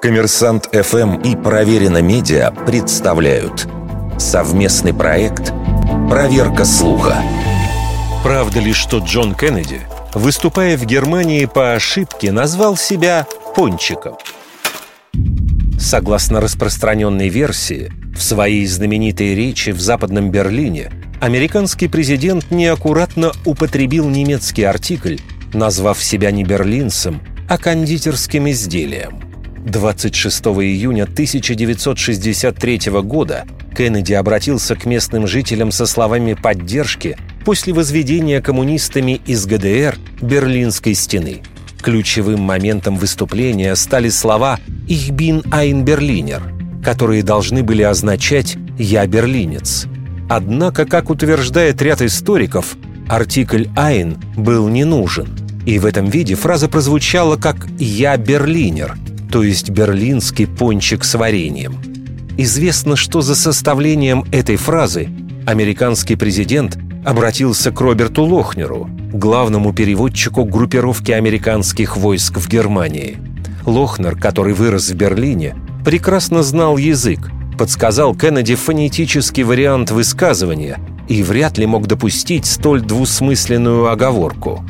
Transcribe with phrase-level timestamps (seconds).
[0.00, 3.68] Коммерсант ФМ и Проверено Медиа представляют
[4.18, 5.52] совместный проект
[6.08, 7.22] «Проверка слуха».
[8.24, 9.82] Правда ли, что Джон Кеннеди,
[10.14, 14.16] выступая в Германии по ошибке, назвал себя «пончиком»?
[15.78, 20.90] Согласно распространенной версии, в своей знаменитой речи в Западном Берлине
[21.20, 25.18] американский президент неаккуратно употребил немецкий артикль,
[25.52, 27.20] назвав себя не берлинцем,
[27.50, 29.24] а кондитерским изделием–
[29.64, 33.44] 26 июня 1963 года
[33.76, 41.42] Кеннеди обратился к местным жителям со словами поддержки после возведения коммунистами из ГДР Берлинской стены.
[41.82, 46.42] Ключевым моментом выступления стали слова «Ich bin ein Berliner»,
[46.82, 49.86] которые должны были означать «я берлинец».
[50.28, 52.76] Однако, как утверждает ряд историков,
[53.08, 55.28] артикль «ein» был не нужен,
[55.66, 58.96] и в этом виде фраза прозвучала как «я берлинер»,
[59.30, 61.76] то есть берлинский пончик с вареньем.
[62.36, 65.08] Известно, что за составлением этой фразы
[65.46, 73.18] американский президент обратился к Роберту Лохнеру, главному переводчику группировки американских войск в Германии.
[73.66, 80.78] Лохнер, который вырос в Берлине, прекрасно знал язык, подсказал Кеннеди фонетический вариант высказывания
[81.08, 84.64] и вряд ли мог допустить столь двусмысленную оговорку.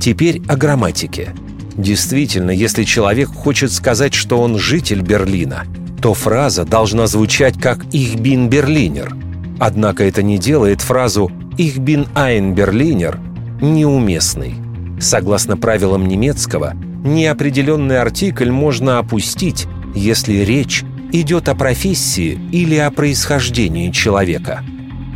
[0.00, 1.34] Теперь о грамматике–
[1.76, 5.64] Действительно, если человек хочет сказать, что он житель Берлина,
[6.00, 9.12] то фраза должна звучать как «Ich bin Berliner».
[9.58, 13.18] Однако это не делает фразу «Ich bin ein Berliner»
[13.60, 14.54] неуместной.
[15.00, 23.90] Согласно правилам немецкого, неопределенный артикль можно опустить, если речь идет о профессии или о происхождении
[23.90, 24.62] человека.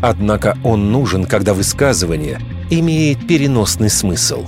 [0.03, 4.45] Однако он нужен, когда высказывание имеет переносный смысл.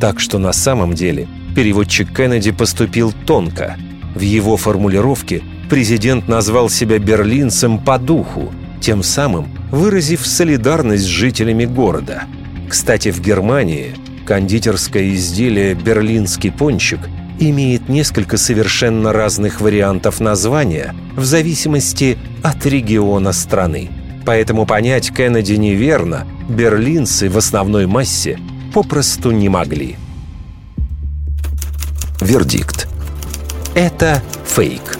[0.00, 3.76] Так что на самом деле– Переводчик Кеннеди поступил тонко.
[4.14, 11.64] В его формулировке президент назвал себя берлинцем по духу, тем самым выразив солидарность с жителями
[11.64, 12.24] города.
[12.68, 13.94] Кстати, в Германии
[14.26, 17.00] кондитерское изделие «Берлинский пончик»
[17.40, 23.90] имеет несколько совершенно разных вариантов названия в зависимости от региона страны.
[24.26, 28.38] Поэтому понять Кеннеди неверно берлинцы в основной массе
[28.72, 29.96] попросту не могли.
[32.20, 32.86] Вердикт.
[33.74, 34.99] Это фейк.